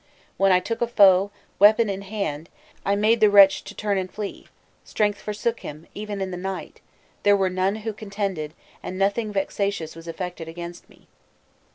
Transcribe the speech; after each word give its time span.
When 0.35 0.51
I 0.51 0.59
took 0.59 0.81
a 0.81 0.87
foe, 0.87 1.29
weapon 1.59 1.87
in 1.87 2.01
hand, 2.01 2.49
I 2.83 2.95
make 2.95 3.19
the 3.19 3.29
wretch 3.29 3.63
to 3.65 3.75
turn 3.75 3.99
and 3.99 4.11
flee; 4.11 4.47
strength 4.83 5.21
forsook 5.21 5.59
him, 5.59 5.85
even 5.93 6.21
in 6.21 6.31
the 6.31 6.37
night; 6.37 6.81
there 7.21 7.37
were 7.37 7.51
none 7.51 7.75
who 7.85 7.93
contended, 7.93 8.55
and 8.81 8.97
nothing 8.97 9.31
vexatious 9.31 9.95
was 9.95 10.07
effected 10.07 10.47
against 10.47 10.89
me." 10.89 11.05